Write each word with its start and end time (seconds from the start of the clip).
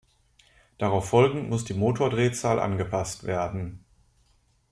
Darauf 0.79 1.09
folgend 1.09 1.47
muss 1.47 1.63
die 1.63 1.75
Motordrehzahl 1.75 2.57
angepasst 2.59 3.23
werden. 3.27 3.85